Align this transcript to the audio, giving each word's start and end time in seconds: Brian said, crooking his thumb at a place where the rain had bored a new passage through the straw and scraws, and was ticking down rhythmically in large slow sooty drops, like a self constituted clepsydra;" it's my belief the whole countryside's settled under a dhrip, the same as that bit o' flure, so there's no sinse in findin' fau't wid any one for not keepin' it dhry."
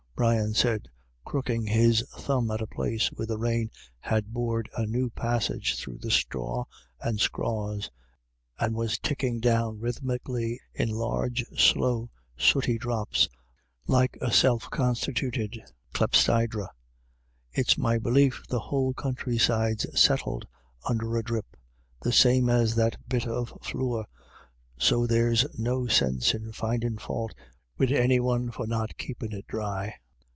Brian 0.15 0.53
said, 0.53 0.87
crooking 1.25 1.65
his 1.65 2.03
thumb 2.15 2.51
at 2.51 2.61
a 2.61 2.67
place 2.67 3.07
where 3.07 3.25
the 3.25 3.39
rain 3.39 3.71
had 3.99 4.27
bored 4.27 4.69
a 4.77 4.85
new 4.85 5.09
passage 5.09 5.75
through 5.79 5.97
the 5.97 6.11
straw 6.11 6.63
and 7.01 7.19
scraws, 7.19 7.89
and 8.59 8.75
was 8.75 8.99
ticking 8.99 9.39
down 9.39 9.79
rhythmically 9.79 10.59
in 10.75 10.89
large 10.89 11.43
slow 11.57 12.11
sooty 12.37 12.77
drops, 12.77 13.27
like 13.87 14.15
a 14.21 14.31
self 14.31 14.69
constituted 14.69 15.59
clepsydra;" 15.91 16.69
it's 17.59 17.75
my 17.75 17.97
belief 17.97 18.43
the 18.47 18.59
whole 18.59 18.93
countryside's 18.93 19.87
settled 19.99 20.45
under 20.87 21.17
a 21.17 21.23
dhrip, 21.23 21.55
the 22.03 22.11
same 22.13 22.47
as 22.47 22.75
that 22.75 22.95
bit 23.09 23.25
o' 23.25 23.45
flure, 23.63 24.05
so 24.77 25.07
there's 25.07 25.47
no 25.57 25.87
sinse 25.87 26.35
in 26.35 26.51
findin' 26.51 26.99
fau't 26.99 27.33
wid 27.79 27.91
any 27.91 28.19
one 28.19 28.51
for 28.51 28.67
not 28.67 28.95
keepin' 28.99 29.33
it 29.33 29.47
dhry." 29.47 29.91